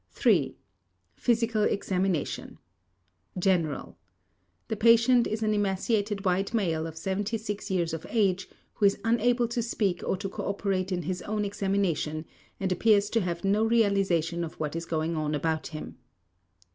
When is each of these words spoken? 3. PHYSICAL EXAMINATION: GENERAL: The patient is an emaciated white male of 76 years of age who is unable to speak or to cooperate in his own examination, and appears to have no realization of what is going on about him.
3. 0.09 0.55
PHYSICAL 1.15 1.61
EXAMINATION: 1.65 2.57
GENERAL: 3.37 3.95
The 4.67 4.75
patient 4.75 5.27
is 5.27 5.43
an 5.43 5.53
emaciated 5.53 6.25
white 6.25 6.55
male 6.55 6.87
of 6.87 6.97
76 6.97 7.69
years 7.69 7.93
of 7.93 8.07
age 8.09 8.49
who 8.73 8.87
is 8.87 8.97
unable 9.03 9.47
to 9.49 9.61
speak 9.61 10.01
or 10.03 10.17
to 10.17 10.27
cooperate 10.27 10.91
in 10.91 11.03
his 11.03 11.21
own 11.21 11.45
examination, 11.45 12.25
and 12.59 12.71
appears 12.71 13.11
to 13.11 13.21
have 13.21 13.43
no 13.45 13.63
realization 13.63 14.43
of 14.43 14.55
what 14.59 14.75
is 14.75 14.87
going 14.87 15.15
on 15.15 15.35
about 15.35 15.67
him. 15.67 15.99